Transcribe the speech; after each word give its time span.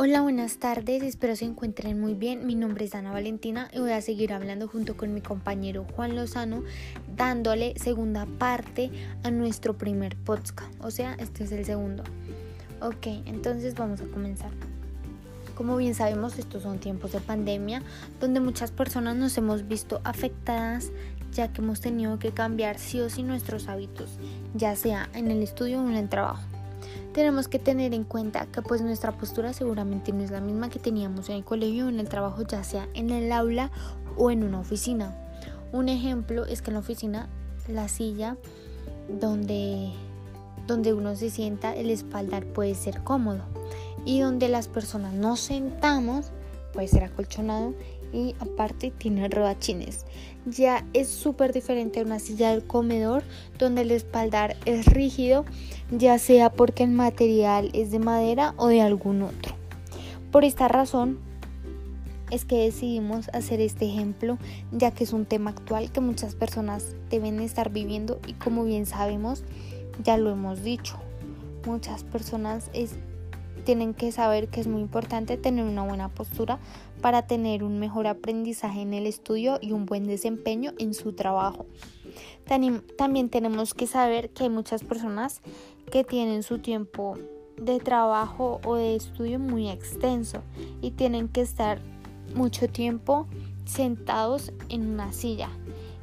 Hola, 0.00 0.20
buenas 0.22 0.58
tardes, 0.58 1.02
espero 1.02 1.34
se 1.34 1.44
encuentren 1.44 2.00
muy 2.00 2.14
bien. 2.14 2.46
Mi 2.46 2.54
nombre 2.54 2.84
es 2.84 2.94
Ana 2.94 3.10
Valentina 3.10 3.68
y 3.72 3.80
voy 3.80 3.90
a 3.90 4.00
seguir 4.00 4.32
hablando 4.32 4.68
junto 4.68 4.96
con 4.96 5.12
mi 5.12 5.20
compañero 5.20 5.86
Juan 5.96 6.14
Lozano, 6.14 6.62
dándole 7.16 7.74
segunda 7.80 8.24
parte 8.24 8.92
a 9.24 9.32
nuestro 9.32 9.76
primer 9.76 10.14
podcast. 10.14 10.72
O 10.84 10.92
sea, 10.92 11.14
este 11.14 11.42
es 11.42 11.50
el 11.50 11.64
segundo. 11.64 12.04
Ok, 12.80 13.08
entonces 13.26 13.74
vamos 13.74 14.00
a 14.00 14.04
comenzar. 14.04 14.52
Como 15.56 15.76
bien 15.76 15.96
sabemos, 15.96 16.38
estos 16.38 16.62
son 16.62 16.78
tiempos 16.78 17.10
de 17.10 17.18
pandemia 17.18 17.82
donde 18.20 18.38
muchas 18.38 18.70
personas 18.70 19.16
nos 19.16 19.36
hemos 19.36 19.66
visto 19.66 20.00
afectadas 20.04 20.92
ya 21.32 21.52
que 21.52 21.60
hemos 21.60 21.80
tenido 21.80 22.20
que 22.20 22.30
cambiar 22.30 22.78
sí 22.78 23.00
o 23.00 23.10
sí 23.10 23.24
nuestros 23.24 23.66
hábitos, 23.66 24.20
ya 24.54 24.76
sea 24.76 25.10
en 25.12 25.32
el 25.32 25.42
estudio 25.42 25.82
o 25.82 25.88
en 25.88 25.96
el 25.96 26.08
trabajo 26.08 26.57
tenemos 27.12 27.48
que 27.48 27.58
tener 27.58 27.94
en 27.94 28.04
cuenta 28.04 28.46
que 28.46 28.62
pues 28.62 28.82
nuestra 28.82 29.12
postura 29.12 29.52
seguramente 29.52 30.12
no 30.12 30.22
es 30.22 30.30
la 30.30 30.40
misma 30.40 30.70
que 30.70 30.78
teníamos 30.78 31.28
en 31.28 31.36
el 31.36 31.44
colegio 31.44 31.86
o 31.86 31.88
en 31.88 32.00
el 32.00 32.08
trabajo, 32.08 32.42
ya 32.42 32.62
sea 32.64 32.88
en 32.94 33.10
el 33.10 33.32
aula 33.32 33.70
o 34.16 34.30
en 34.30 34.44
una 34.44 34.60
oficina. 34.60 35.16
Un 35.72 35.88
ejemplo 35.88 36.46
es 36.46 36.62
que 36.62 36.70
en 36.70 36.74
la 36.74 36.80
oficina 36.80 37.28
la 37.68 37.88
silla 37.88 38.36
donde, 39.08 39.92
donde 40.66 40.92
uno 40.92 41.14
se 41.16 41.30
sienta, 41.30 41.74
el 41.74 41.90
espaldar 41.90 42.44
puede 42.46 42.74
ser 42.74 43.02
cómodo 43.02 43.42
y 44.04 44.20
donde 44.20 44.48
las 44.48 44.68
personas 44.68 45.14
nos 45.14 45.40
sentamos 45.40 46.30
puede 46.72 46.88
ser 46.88 47.04
acolchonado 47.04 47.74
y 48.12 48.34
aparte 48.40 48.90
tiene 48.90 49.28
rodachines. 49.28 50.06
Ya 50.46 50.84
es 50.92 51.08
súper 51.08 51.52
diferente 51.52 52.00
a 52.00 52.04
una 52.04 52.18
silla 52.18 52.50
del 52.50 52.66
comedor 52.66 53.22
donde 53.58 53.82
el 53.82 53.90
espaldar 53.90 54.56
es 54.64 54.86
rígido, 54.86 55.44
ya 55.90 56.18
sea 56.18 56.50
porque 56.50 56.84
el 56.84 56.90
material 56.90 57.70
es 57.74 57.90
de 57.90 57.98
madera 57.98 58.54
o 58.56 58.68
de 58.68 58.80
algún 58.80 59.22
otro. 59.22 59.54
Por 60.30 60.44
esta 60.44 60.68
razón 60.68 61.18
es 62.30 62.44
que 62.44 62.56
decidimos 62.56 63.28
hacer 63.32 63.60
este 63.60 63.86
ejemplo 63.86 64.38
ya 64.70 64.90
que 64.90 65.04
es 65.04 65.12
un 65.12 65.24
tema 65.24 65.50
actual 65.50 65.90
que 65.90 66.00
muchas 66.00 66.34
personas 66.34 66.94
deben 67.10 67.40
estar 67.40 67.70
viviendo 67.70 68.20
y 68.26 68.34
como 68.34 68.64
bien 68.64 68.86
sabemos, 68.86 69.44
ya 70.04 70.18
lo 70.18 70.30
hemos 70.30 70.62
dicho, 70.62 70.96
muchas 71.66 72.04
personas 72.04 72.70
tienen 73.64 73.94
que 73.94 74.12
saber 74.12 74.48
que 74.48 74.60
es 74.60 74.66
muy 74.66 74.80
importante 74.80 75.36
tener 75.36 75.64
una 75.64 75.82
buena 75.82 76.08
postura 76.08 76.58
para 77.00 77.26
tener 77.26 77.62
un 77.64 77.78
mejor 77.78 78.06
aprendizaje 78.06 78.82
en 78.82 78.94
el 78.94 79.06
estudio 79.06 79.58
y 79.60 79.72
un 79.72 79.86
buen 79.86 80.06
desempeño 80.06 80.72
en 80.78 80.94
su 80.94 81.12
trabajo. 81.12 81.66
También 82.96 83.28
tenemos 83.28 83.74
que 83.74 83.86
saber 83.86 84.30
que 84.30 84.44
hay 84.44 84.50
muchas 84.50 84.82
personas 84.82 85.42
que 85.90 86.04
tienen 86.04 86.42
su 86.42 86.58
tiempo 86.58 87.18
de 87.60 87.78
trabajo 87.80 88.60
o 88.64 88.76
de 88.76 88.94
estudio 88.96 89.38
muy 89.38 89.68
extenso 89.68 90.42
y 90.80 90.92
tienen 90.92 91.28
que 91.28 91.40
estar 91.40 91.80
mucho 92.34 92.68
tiempo 92.68 93.26
sentados 93.64 94.52
en 94.68 94.88
una 94.88 95.12
silla 95.12 95.50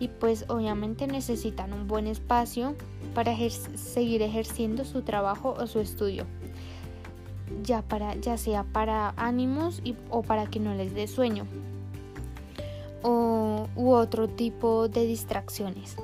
y 0.00 0.08
pues 0.08 0.46
obviamente 0.48 1.06
necesitan 1.06 1.72
un 1.72 1.86
buen 1.86 2.06
espacio 2.06 2.74
para 3.14 3.36
seguir 3.76 4.22
ejerciendo 4.22 4.84
su 4.84 5.02
trabajo 5.02 5.54
o 5.56 5.66
su 5.66 5.78
estudio 5.78 6.26
ya, 7.62 7.82
para, 7.82 8.14
ya 8.16 8.36
sea 8.36 8.64
para 8.64 9.14
ánimos 9.16 9.80
y, 9.84 9.96
o 10.10 10.22
para 10.22 10.46
que 10.46 10.60
no 10.60 10.74
les 10.74 10.94
dé 10.94 11.06
sueño 11.06 11.46
o, 13.02 13.68
u 13.76 13.90
otro 13.90 14.28
tipo 14.28 14.88
de 14.88 15.06
distracciones 15.06 15.96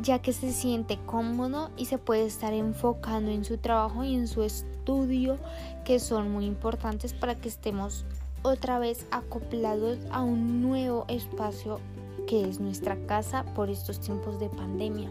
ya 0.00 0.18
que 0.20 0.32
se 0.32 0.52
siente 0.52 0.98
cómodo 1.06 1.70
y 1.76 1.86
se 1.86 1.98
puede 1.98 2.26
estar 2.26 2.52
enfocando 2.52 3.30
en 3.30 3.44
su 3.44 3.58
trabajo 3.58 4.04
y 4.04 4.14
en 4.14 4.28
su 4.28 4.42
estudio 4.42 5.38
que 5.84 5.98
son 5.98 6.30
muy 6.30 6.46
importantes 6.46 7.12
para 7.12 7.34
que 7.34 7.48
estemos 7.48 8.04
otra 8.42 8.78
vez 8.78 9.06
acoplados 9.10 9.98
a 10.10 10.22
un 10.22 10.60
nuevo 10.60 11.06
espacio 11.08 11.80
que 12.26 12.48
es 12.48 12.60
nuestra 12.60 12.96
casa 13.06 13.44
por 13.54 13.70
estos 13.70 14.00
tiempos 14.00 14.38
de 14.38 14.48
pandemia. 14.48 15.10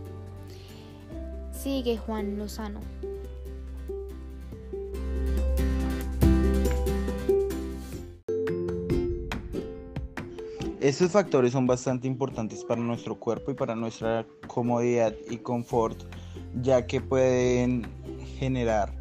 Sigue 1.51 1.97
Juan 1.97 2.37
Lozano. 2.37 2.79
Estos 10.83 11.11
factores 11.11 11.53
son 11.53 11.65
bastante 11.65 12.09
importantes 12.09 12.65
para 12.65 12.81
nuestro 12.81 13.15
cuerpo 13.15 13.51
y 13.51 13.53
para 13.53 13.73
nuestra 13.73 14.25
comodidad 14.47 15.13
y 15.29 15.37
confort, 15.37 15.97
ya 16.61 16.85
que 16.85 16.99
pueden 16.99 17.87
generar 18.37 18.91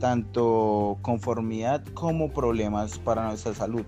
tanto 0.00 0.98
conformidad 1.00 1.84
como 1.94 2.32
problemas 2.32 2.98
para 2.98 3.28
nuestra 3.28 3.54
salud. 3.54 3.84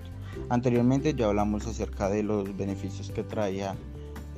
Anteriormente 0.51 1.13
ya 1.15 1.27
hablamos 1.27 1.67
acerca 1.67 2.09
de 2.09 2.23
los 2.23 2.57
beneficios 2.57 3.11
que 3.11 3.25
traía 3.25 3.75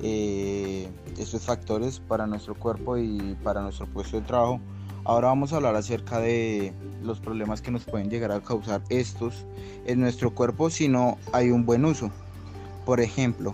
eh, 0.01 0.89
estos 1.19 1.45
factores 1.45 1.99
para 1.99 2.25
nuestro 2.25 2.55
cuerpo 2.55 2.97
y 2.97 3.37
para 3.43 3.61
nuestro 3.61 3.85
puesto 3.85 4.19
de 4.19 4.25
trabajo. 4.25 4.59
Ahora 5.03 5.27
vamos 5.27 5.53
a 5.53 5.57
hablar 5.57 5.75
acerca 5.75 6.19
de 6.19 6.73
los 7.03 7.19
problemas 7.19 7.61
que 7.61 7.69
nos 7.69 7.85
pueden 7.85 8.09
llegar 8.09 8.31
a 8.31 8.41
causar 8.41 8.81
estos 8.89 9.45
en 9.85 9.99
nuestro 9.99 10.33
cuerpo 10.33 10.71
si 10.71 10.87
no 10.87 11.19
hay 11.31 11.51
un 11.51 11.63
buen 11.63 11.85
uso. 11.85 12.11
Por 12.87 13.01
ejemplo, 13.01 13.53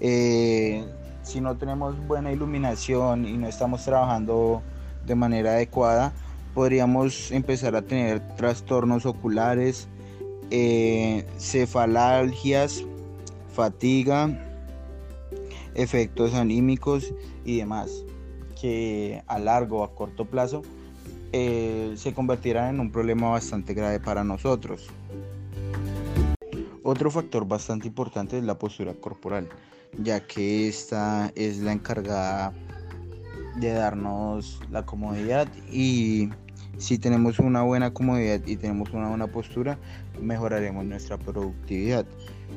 eh, 0.00 0.84
si 1.22 1.40
no 1.40 1.56
tenemos 1.56 2.04
buena 2.08 2.32
iluminación 2.32 3.28
y 3.28 3.34
no 3.34 3.46
estamos 3.46 3.84
trabajando 3.84 4.60
de 5.06 5.14
manera 5.14 5.52
adecuada, 5.52 6.12
podríamos 6.52 7.30
empezar 7.30 7.76
a 7.76 7.82
tener 7.82 8.18
trastornos 8.34 9.06
oculares, 9.06 9.86
eh, 10.50 11.24
cefalalgias, 11.38 12.82
fatiga, 13.54 14.36
efectos 15.76 16.34
anímicos 16.34 17.14
y 17.44 17.58
demás, 17.58 18.04
que 18.60 19.22
a 19.28 19.38
largo 19.38 19.82
o 19.82 19.84
a 19.84 19.94
corto 19.94 20.24
plazo 20.24 20.62
eh, 21.30 21.92
se 21.94 22.12
convertirán 22.12 22.74
en 22.74 22.80
un 22.80 22.90
problema 22.90 23.30
bastante 23.30 23.74
grave 23.74 24.00
para 24.00 24.24
nosotros. 24.24 24.88
Otro 26.84 27.12
factor 27.12 27.46
bastante 27.46 27.86
importante 27.86 28.38
es 28.38 28.44
la 28.44 28.58
postura 28.58 28.92
corporal, 28.94 29.48
ya 29.98 30.26
que 30.26 30.66
esta 30.66 31.30
es 31.36 31.58
la 31.58 31.72
encargada 31.72 32.52
de 33.56 33.72
darnos 33.72 34.60
la 34.68 34.84
comodidad 34.84 35.46
y 35.70 36.30
si 36.78 36.98
tenemos 36.98 37.38
una 37.38 37.62
buena 37.62 37.94
comodidad 37.94 38.40
y 38.46 38.56
tenemos 38.56 38.90
una 38.90 39.08
buena 39.08 39.28
postura, 39.28 39.78
mejoraremos 40.20 40.84
nuestra 40.84 41.18
productividad. 41.18 42.04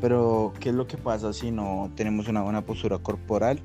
Pero, 0.02 0.54
¿qué 0.60 0.70
es 0.70 0.76
lo 0.76 0.88
que 0.88 0.98
pasa 0.98 1.32
si 1.32 1.52
no 1.52 1.92
tenemos 1.96 2.28
una 2.28 2.42
buena 2.42 2.62
postura 2.66 2.98
corporal? 2.98 3.60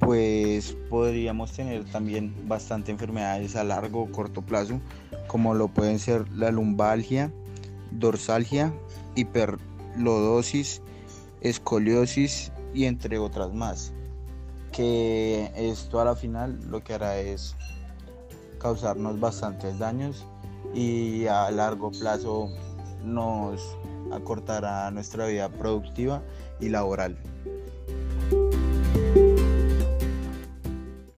Pues 0.00 0.76
podríamos 0.90 1.52
tener 1.52 1.84
también 1.86 2.34
bastante 2.46 2.92
enfermedades 2.92 3.56
a 3.56 3.64
largo 3.64 4.02
o 4.02 4.12
corto 4.12 4.42
plazo, 4.42 4.82
como 5.28 5.54
lo 5.54 5.68
pueden 5.68 5.98
ser 5.98 6.28
la 6.32 6.50
lumbalgia, 6.50 7.32
dorsalgia, 7.90 8.72
hiper 9.14 9.58
lodosis, 9.96 10.82
escoliosis 11.40 12.52
y 12.74 12.84
entre 12.84 13.18
otras 13.18 13.52
más. 13.52 13.92
Que 14.72 15.50
esto 15.56 16.00
a 16.00 16.04
la 16.04 16.14
final 16.14 16.58
lo 16.70 16.82
que 16.84 16.94
hará 16.94 17.18
es 17.18 17.56
causarnos 18.58 19.18
bastantes 19.18 19.78
daños 19.78 20.26
y 20.74 21.26
a 21.26 21.50
largo 21.50 21.90
plazo 21.90 22.50
nos 23.04 23.76
acortará 24.12 24.90
nuestra 24.90 25.26
vida 25.26 25.48
productiva 25.48 26.22
y 26.60 26.68
laboral. 26.68 27.16